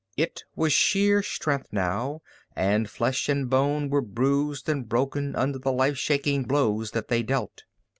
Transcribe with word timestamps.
It 0.17 0.45
was 0.55 0.73
sheer 0.73 1.21
strength 1.21 1.67
now 1.71 2.21
and 2.55 2.89
flesh 2.89 3.29
and 3.29 3.47
bone 3.47 3.87
were 3.87 4.01
bruised 4.01 4.67
and 4.67 4.89
broken 4.89 5.35
under 5.35 5.59
the 5.59 5.71
life 5.71 5.97
shaking 5.99 6.41
blows 6.41 6.89
that 6.89 7.07
they 7.07 7.21
dealt. 7.21 7.65